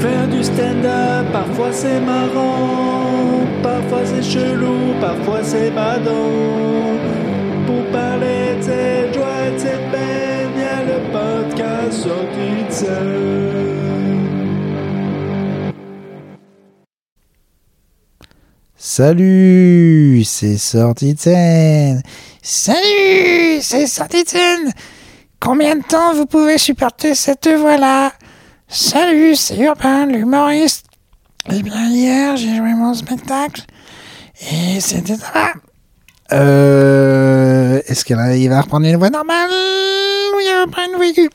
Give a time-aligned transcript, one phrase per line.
[0.00, 6.96] Faire du stand-up, parfois c'est marrant, parfois c'est chelou, parfois c'est badant.
[7.66, 13.40] Pour parler de cette joie de cette peine, y a le podcast sorti scène.
[18.74, 22.02] Salut, c'est sorti de scène.
[22.42, 24.72] Salut, c'est sorti de scène.
[25.38, 28.12] Combien de temps vous pouvez supporter cette voix-là?
[28.72, 30.86] Salut, c'est Urbain, l'humoriste.
[31.50, 33.62] Eh bien, hier, j'ai joué mon spectacle
[34.40, 35.54] et c'était ça.
[36.32, 38.16] Euh, est-ce qu'il
[38.48, 39.50] va reprendre une voix normale?
[39.50, 41.30] Ou il va reprendre une aiguë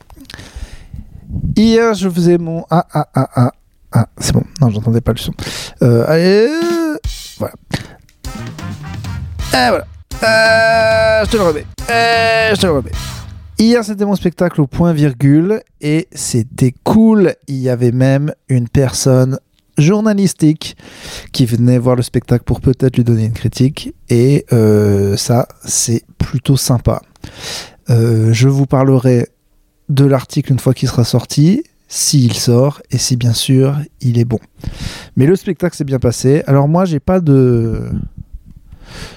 [1.54, 3.52] Hier, je faisais mon ah ah ah ah
[3.92, 4.06] ah.
[4.16, 5.34] C'est bon, non, j'entendais pas le son.
[5.82, 6.48] Euh, allez,
[7.38, 7.54] voilà.
[9.52, 9.84] Et voilà.
[10.22, 11.66] Euh, je te le remets.
[11.90, 12.92] Euh, je te le remets.
[13.58, 17.34] Hier, c'était mon spectacle au point virgule et c'était cool.
[17.48, 19.38] Il y avait même une personne
[19.78, 20.76] journalistique
[21.32, 26.04] qui venait voir le spectacle pour peut-être lui donner une critique et euh, ça, c'est
[26.18, 27.00] plutôt sympa.
[27.88, 29.28] Euh, je vous parlerai
[29.88, 34.26] de l'article une fois qu'il sera sorti, s'il sort et si bien sûr il est
[34.26, 34.40] bon.
[35.16, 36.42] Mais le spectacle s'est bien passé.
[36.46, 37.88] Alors moi, j'ai pas de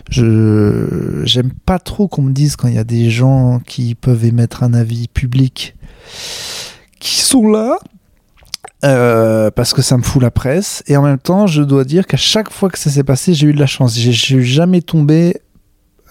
[0.09, 4.25] je j'aime pas trop qu'on me dise quand il y a des gens qui peuvent
[4.25, 5.75] émettre un avis public
[6.99, 7.77] qui sont là
[8.85, 10.83] euh, parce que ça me fout la presse.
[10.87, 13.47] Et en même temps je dois dire qu'à chaque fois que ça s'est passé j'ai
[13.47, 13.95] eu de la chance.
[13.97, 15.41] J'ai jamais tombé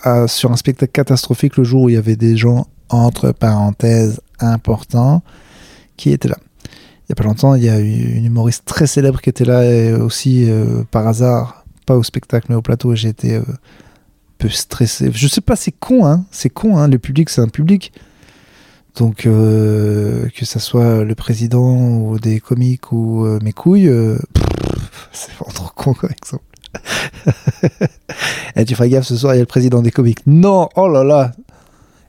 [0.02, 4.20] à- sur un spectacle catastrophique le jour où il y avait des gens entre parenthèses
[4.40, 5.22] importants
[5.96, 6.38] qui étaient là.
[6.64, 9.44] Il y a pas longtemps il y a eu une humoriste très célèbre qui était
[9.46, 11.57] là et aussi euh, par hasard
[11.88, 13.42] pas au spectacle mais au plateau j'ai été euh,
[14.36, 15.10] peu stressé.
[15.10, 16.26] Je sais pas c'est con hein.
[16.30, 16.86] C'est con hein.
[16.86, 17.92] Le public c'est un public.
[18.96, 23.90] Donc euh, que ça soit le président ou des comiques ou euh, mes couilles
[25.12, 26.44] c'est vraiment trop con comme exemple.
[28.56, 30.26] Et tu feras gaffe ce soir il y a le président des comiques.
[30.26, 30.68] Non!
[30.76, 31.32] Oh là là!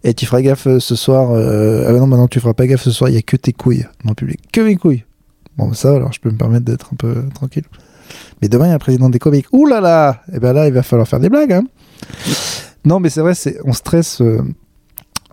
[0.04, 3.10] Et tu feras gaffe ce soir ah non maintenant tu feras pas gaffe ce soir
[3.10, 4.42] il y a que tes couilles dans le public.
[4.52, 5.06] Que mes couilles!
[5.58, 7.64] Bon ça alors je peux me permettre d'être un peu tranquille
[8.42, 9.48] mais demain, il y a un président des comiques.
[9.52, 11.54] Ouh là là Et bien là, il va falloir faire des blagues.
[11.54, 11.64] hein.
[12.86, 14.42] non, mais c'est vrai, c'est, on, stresse, euh,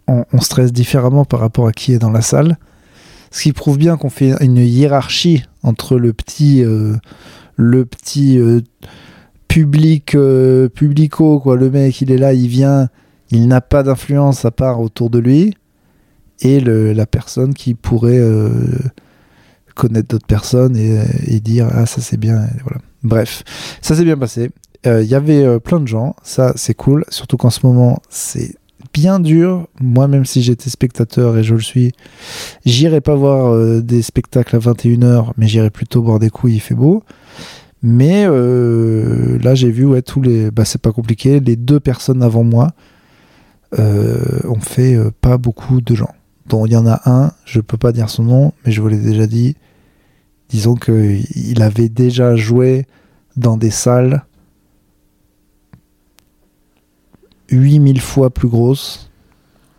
[0.06, 2.58] on, on stresse différemment par rapport à qui est dans la salle.
[3.30, 6.96] Ce qui prouve bien qu'on fait une hiérarchie entre le petit, euh,
[7.56, 8.60] le petit euh,
[9.48, 10.16] public,
[10.74, 11.56] publico, quoi.
[11.56, 12.88] Le mec, il est là, il vient,
[13.30, 15.54] il n'a pas d'influence à part autour de lui.
[16.40, 18.20] Et le, la personne qui pourrait
[19.76, 22.80] connaître d'autres personnes et, et dire ah ça c'est bien voilà.
[23.02, 23.44] Bref
[23.80, 24.50] ça s'est bien passé.
[24.86, 26.16] Euh, il y avait euh, plein de gens.
[26.22, 27.04] Ça c'est cool.
[27.08, 28.56] Surtout qu'en ce moment c'est
[28.92, 29.68] bien dur.
[29.80, 31.92] Moi même si j'étais spectateur et je le suis
[32.64, 36.60] j'irai pas voir euh, des spectacles à 21h mais j'irai plutôt boire des couilles il
[36.60, 37.04] fait beau.
[37.82, 41.40] Mais euh, là j'ai vu ouais tous les bah c'est pas compliqué.
[41.40, 42.72] Les deux personnes avant moi
[43.78, 46.14] euh, ont fait euh, pas beaucoup de gens
[46.48, 48.88] dont il y en a un, je peux pas dire son nom, mais je vous
[48.88, 49.56] l'ai déjà dit.
[50.48, 52.86] Disons que il avait déjà joué
[53.36, 54.24] dans des salles
[57.50, 59.10] 8000 fois plus grosses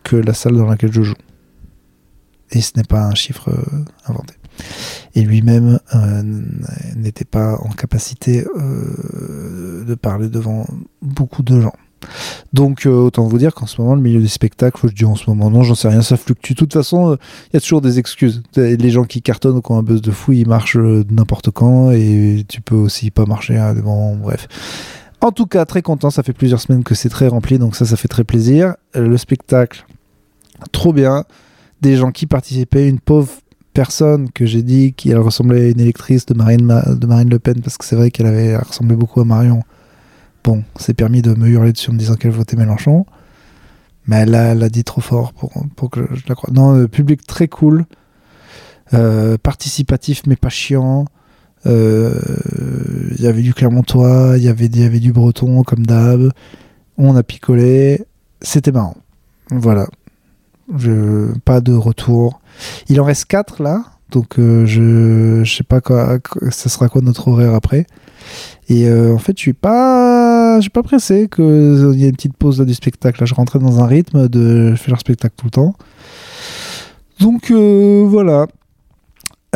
[0.02, 1.14] que la salle dans laquelle je joue.
[2.50, 4.34] Et ce n'est pas un chiffre euh, inventé.
[5.14, 6.22] Et lui-même euh,
[6.96, 10.66] n'était pas en capacité euh, de parler devant
[11.02, 11.74] beaucoup de gens.
[12.52, 15.16] Donc euh, autant vous dire qu'en ce moment le milieu des spectacles, je dis en
[15.16, 16.52] ce moment non, j'en sais rien, ça fluctue.
[16.52, 17.16] De toute façon, euh,
[17.50, 18.42] il y a toujours des excuses.
[18.56, 21.50] Les gens qui cartonnent ou qui ont un buzz de fou, ils marchent euh, n'importe
[21.50, 23.74] quand et tu peux aussi pas marcher hein.
[24.22, 24.48] Bref.
[25.20, 26.10] En tout cas, très content.
[26.10, 28.74] Ça fait plusieurs semaines que c'est très rempli, donc ça, ça fait très plaisir.
[28.94, 29.84] Le spectacle,
[30.70, 31.24] trop bien.
[31.80, 33.28] Des gens qui participaient, une pauvre
[33.74, 37.30] personne que j'ai dit qui elle ressemblait à une électrice de Marine, Ma- de Marine
[37.30, 39.62] Le Pen parce que c'est vrai qu'elle avait elle ressemblait beaucoup à Marion.
[40.44, 43.04] Bon, c'est permis de me hurler dessus en me disant qu'elle votait Mélenchon.
[44.06, 46.50] Mais a, elle a dit trop fort pour, pour que je la croie.
[46.52, 47.84] Non, le public très cool.
[48.94, 51.04] euh, participatif mais pas chiant.
[51.66, 52.18] Euh,
[53.18, 56.30] Il y avait du Clermontois, il y avait, il y avait du Breton comme d'hab.
[56.96, 58.04] On a picolé.
[58.40, 58.96] C'était marrant.
[59.50, 59.86] Voilà.
[61.44, 62.40] Pas de retour.
[62.88, 63.84] Il en reste 4 là.
[64.10, 66.18] Donc euh, je, je sais pas quoi,
[66.50, 67.86] ça sera quoi notre horaire après.
[68.68, 69.70] Et euh, en fait, je suis pas,
[70.58, 73.20] je suis pas pressé qu'il y ait une petite pause là, du spectacle.
[73.20, 75.74] Là, je rentrais dans un rythme de faire leur spectacle tout le temps.
[77.20, 78.46] Donc euh, voilà.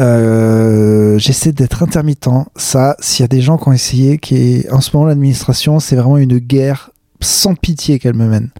[0.01, 2.29] Euh, J'essaie d'être intermittent.
[2.57, 5.97] Ça, s'il y a des gens qui ont essayé, qui en ce moment l'administration, c'est
[5.97, 6.91] vraiment une guerre
[7.21, 8.51] sans pitié qu'elle me mène.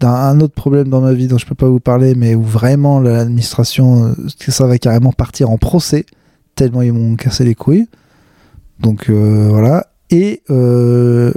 [0.00, 2.42] Dans un autre problème dans ma vie dont je peux pas vous parler, mais où
[2.42, 4.14] vraiment l'administration, euh,
[4.48, 6.04] ça va carrément partir en procès
[6.54, 7.86] tellement ils m'ont cassé les couilles.
[8.80, 9.86] Donc euh, voilà.
[10.10, 11.32] Et euh,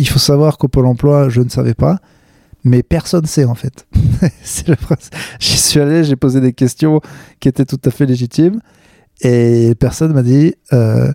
[0.00, 1.98] il faut savoir qu'au Pôle emploi, je ne savais pas,
[2.64, 3.86] mais personne sait en fait.
[5.38, 7.00] J'y suis allé, j'ai posé des questions
[7.38, 8.60] qui étaient tout à fait légitimes,
[9.20, 10.54] et personne m'a dit.
[10.72, 11.12] euh,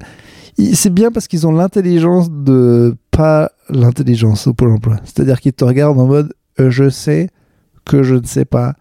[0.74, 4.98] c'est bien parce qu'ils ont l'intelligence de pas l'intelligence au Pôle emploi.
[5.04, 7.30] C'est-à-dire qu'ils te regardent en mode euh, je sais
[7.84, 8.76] que je ne sais pas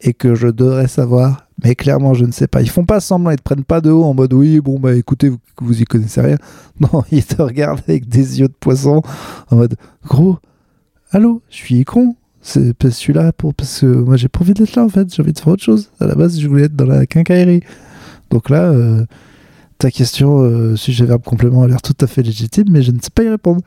[0.00, 2.62] et que je devrais savoir, mais clairement je ne sais pas.
[2.62, 4.94] Ils font pas semblant, ils te prennent pas de haut en mode oui, bon bah
[4.94, 6.36] écoutez, vous, vous y connaissez rien.
[6.80, 9.02] Non, ils te regardent avec des yeux de poisson
[9.50, 9.76] en mode
[10.06, 10.38] gros,
[11.10, 12.16] allô, je suis con.
[12.42, 14.84] C'est parce que je suis là pour parce que moi j'ai pas envie d'être là
[14.84, 15.90] en fait, j'ai envie de faire autre chose.
[16.00, 17.60] À la base, je voulais être dans la quincaillerie.
[18.30, 19.04] Donc là, euh,
[19.80, 22.98] ta question euh, sujet verbe complément a l'air tout à fait légitime, mais je ne
[23.00, 23.62] sais pas y répondre.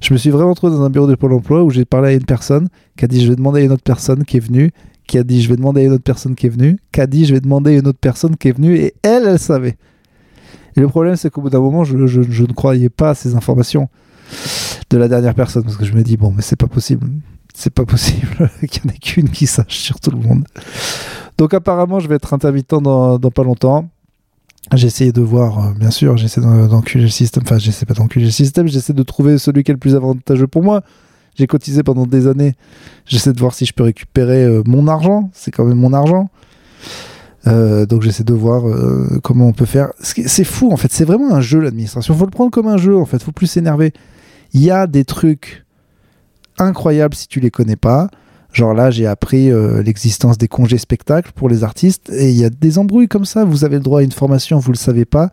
[0.00, 2.12] Je me suis vraiment trouvé dans un bureau de Pôle emploi où j'ai parlé à
[2.12, 4.72] une personne qui a dit je vais demander à une autre personne qui est venue,
[5.06, 7.06] qui a dit je vais demander à une autre personne qui est venue, qui a
[7.06, 9.76] dit je vais demander à une autre personne qui est venue, et elle, elle savait.
[10.76, 13.14] Et le problème, c'est qu'au bout d'un moment, je, je- je ne croyais pas à
[13.14, 13.88] ces informations
[14.90, 17.08] de la dernière personne, parce que je me dis bon, mais c'est pas possible.
[17.54, 20.44] C'est pas possible qu'il n'y en ait qu'une qui sache sur tout le monde.
[21.38, 23.88] Donc apparemment, je vais être intermittent dans, dans pas longtemps.
[24.74, 27.44] J'ai essayé de voir, euh, bien sûr, j'essaie d'en- d'enculer le système.
[27.46, 30.48] Enfin, j'essaie pas d'enculer le système, j'essaie de trouver celui qui est le plus avantageux
[30.48, 30.82] pour moi.
[31.36, 32.54] J'ai cotisé pendant des années.
[33.04, 35.30] J'essaie de voir si je peux récupérer euh, mon argent.
[35.34, 36.30] C'est quand même mon argent.
[37.46, 39.92] Euh, donc j'essaie de voir euh, comment on peut faire.
[40.00, 42.14] C'est fou en fait, c'est vraiment un jeu l'administration.
[42.14, 43.22] Faut le prendre comme un jeu en fait.
[43.22, 43.92] Faut plus s'énerver.
[44.52, 45.64] Il y a des trucs
[46.58, 48.08] incroyables si tu les connais pas.
[48.56, 52.44] Genre là, j'ai appris euh, l'existence des congés spectacles pour les artistes et il y
[52.46, 53.44] a des embrouilles comme ça.
[53.44, 55.28] Vous avez le droit à une formation, vous le savez pas.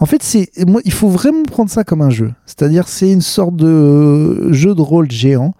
[0.00, 2.30] En fait, c'est moi, il faut vraiment prendre ça comme un jeu.
[2.44, 5.54] C'est-à-dire, c'est une sorte de euh, jeu de rôle géant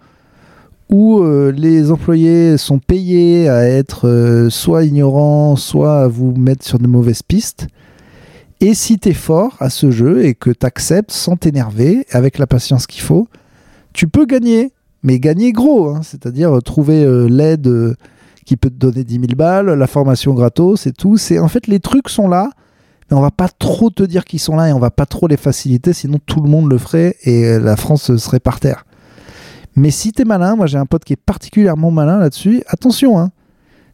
[0.91, 6.77] où euh, les employés sont payés à être soit ignorants, soit à vous mettre sur
[6.77, 7.65] de mauvaises pistes.
[8.61, 12.37] Et si tu es fort à ce jeu et que tu acceptes sans t'énerver, avec
[12.37, 13.27] la patience qu'il faut,
[13.93, 14.73] tu peux gagner.
[15.03, 16.01] Mais gagner gros, hein.
[16.03, 17.95] c'est-à-dire euh, trouver euh, l'aide euh,
[18.45, 21.17] qui peut te donner 10 000 balles, la formation gratos et tout.
[21.17, 22.49] C'est En fait, les trucs sont là,
[23.09, 25.27] mais on va pas trop te dire qu'ils sont là et on va pas trop
[25.27, 28.85] les faciliter, sinon tout le monde le ferait et la France serait par terre.
[29.75, 33.31] Mais si t'es malin, moi j'ai un pote qui est particulièrement malin là-dessus, attention, hein,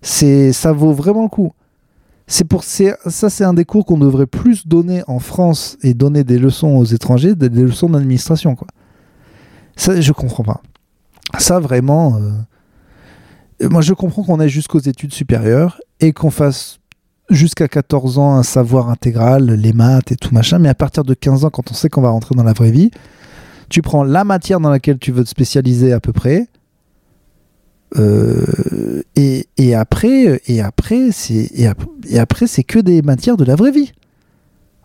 [0.01, 1.53] c'est, ça vaut vraiment le coup.
[2.27, 6.23] C'est pour, ça, c'est un des cours qu'on devrait plus donner en France et donner
[6.23, 8.67] des leçons aux étrangers, des, des leçons d'administration, quoi.
[9.75, 10.61] Ça, je comprends pas.
[11.39, 12.19] Ça, vraiment,
[13.61, 16.79] euh, moi je comprends qu'on aille jusqu'aux études supérieures et qu'on fasse
[17.29, 21.13] jusqu'à 14 ans un savoir intégral, les maths et tout machin, mais à partir de
[21.13, 22.91] 15 ans, quand on sait qu'on va rentrer dans la vraie vie,
[23.69, 26.47] tu prends la matière dans laquelle tu veux te spécialiser à peu près,
[27.97, 33.71] euh, et, après, et après, c'est et après, c'est que des matières de la vraie
[33.71, 33.93] vie.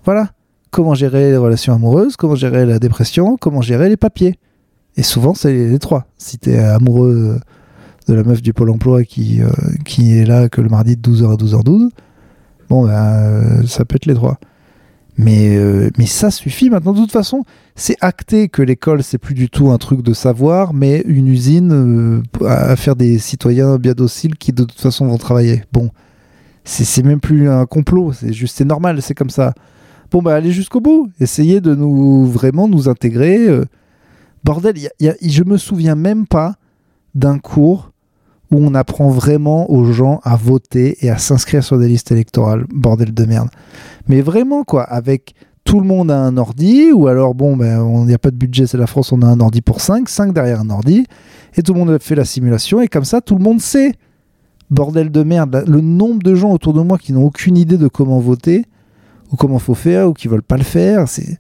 [0.05, 0.31] Voilà.
[0.71, 4.39] Comment gérer les relations amoureuses, comment gérer la dépression, comment gérer les papiers.
[4.97, 6.07] Et souvent, c'est les, trois.
[6.19, 7.39] Si tu es amoureux
[8.11, 9.51] de la meuf du Pôle emploi qui, euh,
[9.85, 11.91] qui est là que le mardi de 12h à 12h12,
[12.69, 14.39] bon, ben, euh, ça peut être les trois.
[15.17, 16.93] Mais, euh, mais ça suffit maintenant.
[16.93, 17.45] De toute façon,
[17.77, 22.23] c'est acté que l'école, c'est plus du tout un truc de savoir, mais une usine
[22.47, 25.65] à faire des citoyens bien dociles qui, de toute façon, vont travailler.
[25.73, 25.91] Bon,
[26.65, 29.53] c'est même plus un complot, c'est juste, c'est normal, c'est comme ça.
[30.11, 31.11] Bon, bah, allez jusqu'au bout.
[31.21, 33.47] Essayez de nous, vraiment, nous intégrer.
[34.45, 36.57] Bordel, y a- y a- je me souviens même pas
[37.15, 37.93] d'un cours
[38.51, 42.65] où on apprend vraiment aux gens à voter et à s'inscrire sur des listes électorales.
[42.73, 43.49] Bordel de merde.
[44.09, 48.07] Mais vraiment, quoi, avec tout le monde a un ordi, ou alors, bon, ben, on
[48.07, 50.33] n'y a pas de budget, c'est la France, on a un ordi pour 5, 5
[50.33, 51.05] derrière un ordi,
[51.55, 53.95] et tout le monde fait la simulation, et comme ça, tout le monde sait.
[54.71, 57.89] Bordel de merde, le nombre de gens autour de moi qui n'ont aucune idée de
[57.89, 58.65] comment voter,
[59.33, 61.39] ou comment faut faire, ou qui veulent pas le faire, c'est,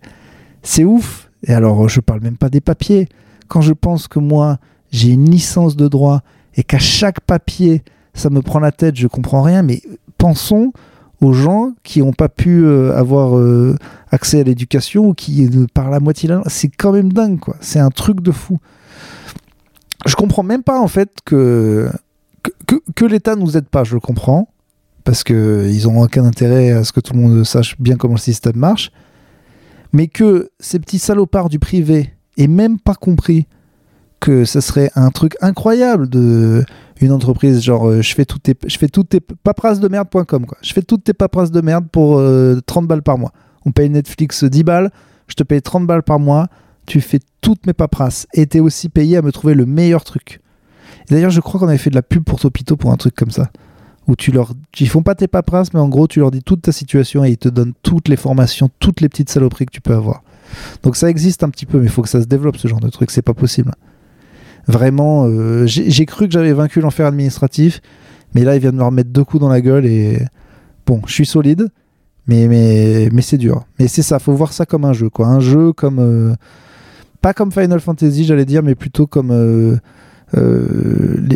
[0.62, 1.29] c'est ouf.
[1.46, 3.08] Et alors, je parle même pas des papiers.
[3.48, 4.58] Quand je pense que moi,
[4.90, 6.22] j'ai une licence de droit,
[6.56, 7.82] et qu'à chaque papier,
[8.14, 9.80] ça me prend la tête, je comprends rien, mais
[10.18, 10.72] pensons
[11.20, 13.76] aux gens qui n'ont pas pu euh, avoir euh,
[14.10, 15.66] accès à l'éducation ou qui ne
[16.00, 16.44] moitié la langue.
[16.48, 17.56] C'est quand même dingue, quoi.
[17.60, 18.58] C'est un truc de fou.
[20.06, 21.90] Je comprends même pas, en fait, que,
[22.42, 23.84] que, que- que l'État nous aide pas.
[23.84, 24.48] Je le comprends.
[25.04, 28.20] Parce qu'ils n'ont aucun intérêt à ce que tout le monde sache bien comment le
[28.20, 28.90] système marche.
[29.92, 33.46] Mais que ces petits salopards du privé aient même pas compris
[34.20, 36.64] que ce serait un truc incroyable de
[37.00, 40.58] une entreprise genre euh, je fais toutes tes je paperasses de merde.com quoi.
[40.62, 43.32] Je fais toutes tes paperasses de merde pour euh, 30 balles par mois.
[43.64, 44.90] On paye Netflix 10 balles,
[45.26, 46.48] je te paye 30 balles par mois,
[46.86, 50.40] tu fais toutes mes paperasses et t'es aussi payé à me trouver le meilleur truc.
[51.08, 53.30] D'ailleurs, je crois qu'on avait fait de la pub pour Topito pour un truc comme
[53.30, 53.50] ça.
[54.10, 54.52] Où tu leur.
[54.78, 57.30] Ils font pas tes paperasses, mais en gros, tu leur dis toute ta situation et
[57.30, 60.22] ils te donnent toutes les formations, toutes les petites saloperies que tu peux avoir.
[60.82, 62.80] Donc ça existe un petit peu, mais il faut que ça se développe ce genre
[62.80, 63.72] de truc, c'est pas possible.
[64.66, 67.80] Vraiment, euh, j'ai cru que j'avais vaincu l'enfer administratif,
[68.34, 70.22] mais là, il vient de me remettre deux coups dans la gueule et.
[70.86, 71.68] Bon, je suis solide,
[72.26, 73.64] mais, mais, mais c'est dur.
[73.78, 75.28] Mais c'est ça, faut voir ça comme un jeu, quoi.
[75.28, 75.98] Un jeu comme.
[76.00, 76.34] euh,
[77.20, 79.76] pas comme Final Fantasy, j'allais dire, mais plutôt comme euh,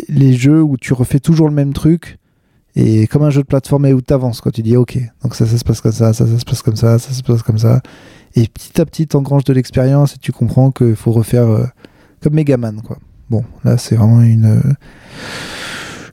[0.09, 2.17] les jeux où tu refais toujours le même truc.
[2.75, 4.51] Et comme un jeu de plateforme et où tu avances, quoi.
[4.51, 7.11] Tu dis, ok, donc ça, se passe comme ça, ça, se passe comme ça, ça
[7.11, 7.81] se passe comme ça.
[8.35, 11.65] Et petit à petit, t'engranges de l'expérience et tu comprends qu'il faut refaire euh,
[12.21, 12.97] comme Megaman, quoi.
[13.29, 14.45] Bon, là, c'est vraiment une.
[14.45, 14.73] euh,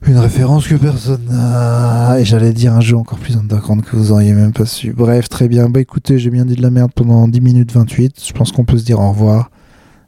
[0.07, 2.19] une référence que personne n'a.
[2.19, 4.91] Et j'allais dire un jeu encore plus underground que vous auriez même pas su.
[4.93, 5.69] Bref, très bien.
[5.69, 8.21] Bah écoutez, j'ai bien dit de la merde pendant 10 minutes 28.
[8.25, 9.49] Je pense qu'on peut se dire au revoir.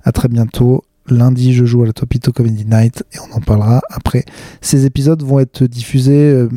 [0.03, 0.83] À très bientôt.
[1.07, 4.25] Lundi, je joue à la Topito Comedy Night et on en parlera après.
[4.61, 6.49] Ces épisodes vont être diffusés euh,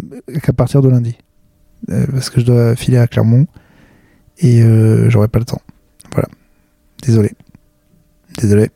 [0.42, 1.16] qu'à partir de lundi.
[1.90, 3.46] Euh, parce que je dois filer à Clermont
[4.38, 5.60] et euh, j'aurai pas le temps.
[6.12, 6.28] Voilà.
[7.02, 7.32] Désolé.
[8.38, 8.70] Désolé.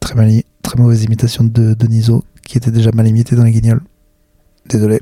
[0.00, 0.30] Très, mal,
[0.62, 3.82] très mauvaise imitation de Deniso qui était déjà mal imité dans les guignols.
[4.68, 5.00] Désolé.